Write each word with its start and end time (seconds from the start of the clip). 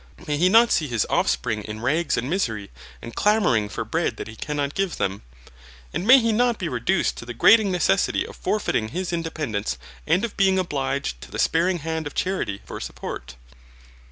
May 0.27 0.37
he 0.37 0.49
not 0.49 0.71
see 0.71 0.87
his 0.87 1.05
offspring 1.11 1.63
in 1.63 1.79
rags 1.79 2.17
and 2.17 2.27
misery, 2.27 2.71
and 3.03 3.15
clamouring 3.15 3.69
for 3.69 3.85
bread 3.85 4.17
that 4.17 4.27
he 4.27 4.35
cannot 4.35 4.73
give 4.73 4.97
them? 4.97 5.21
And 5.93 6.07
may 6.07 6.17
he 6.17 6.31
not 6.31 6.57
be 6.57 6.67
reduced 6.67 7.17
to 7.17 7.25
the 7.27 7.35
grating 7.35 7.71
necessity 7.71 8.25
of 8.25 8.35
forfeiting 8.35 8.87
his 8.87 9.13
independence, 9.13 9.77
and 10.07 10.25
of 10.25 10.35
being 10.35 10.57
obliged 10.57 11.21
to 11.21 11.29
the 11.29 11.37
sparing 11.37 11.77
hand 11.85 12.07
of 12.07 12.15
charity 12.15 12.63
for 12.65 12.79
support? 12.79 13.35